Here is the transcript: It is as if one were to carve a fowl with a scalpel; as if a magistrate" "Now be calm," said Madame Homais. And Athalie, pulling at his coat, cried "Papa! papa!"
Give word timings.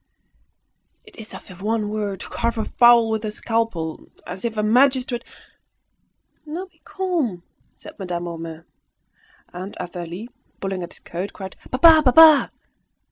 It 1.03 1.15
is 1.17 1.31
as 1.35 1.47
if 1.51 1.61
one 1.61 1.89
were 1.89 2.17
to 2.17 2.29
carve 2.29 2.57
a 2.57 2.65
fowl 2.65 3.11
with 3.11 3.23
a 3.23 3.29
scalpel; 3.29 4.07
as 4.25 4.43
if 4.43 4.57
a 4.57 4.63
magistrate" 4.63 5.23
"Now 6.47 6.65
be 6.65 6.81
calm," 6.83 7.43
said 7.77 7.99
Madame 7.99 8.25
Homais. 8.25 8.63
And 9.53 9.77
Athalie, 9.79 10.29
pulling 10.59 10.81
at 10.81 10.93
his 10.93 11.01
coat, 11.01 11.33
cried 11.33 11.55
"Papa! 11.69 12.01
papa!" 12.03 12.51